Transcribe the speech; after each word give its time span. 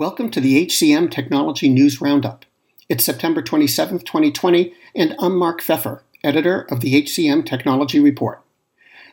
Welcome 0.00 0.30
to 0.30 0.40
the 0.40 0.64
HCM 0.64 1.10
Technology 1.10 1.68
News 1.68 2.00
Roundup. 2.00 2.46
It's 2.88 3.04
September 3.04 3.42
27, 3.42 3.98
2020, 3.98 4.72
and 4.94 5.14
I'm 5.18 5.36
Mark 5.36 5.60
Feffer, 5.60 6.00
editor 6.24 6.62
of 6.70 6.80
the 6.80 7.02
HCM 7.02 7.44
Technology 7.44 8.00
Report. 8.00 8.40